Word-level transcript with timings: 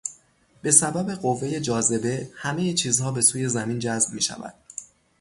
بسبب 0.63 1.11
قوهٔ 1.13 1.59
جاذبه 1.59 2.29
همه 2.35 2.73
چیزها 2.73 3.11
بسوی 3.11 3.49
زمین 3.49 3.79
جذب 3.79 4.09
میشود. 4.13 4.53